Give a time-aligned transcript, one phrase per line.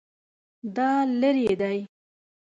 [0.75, 1.79] دا لیرې دی؟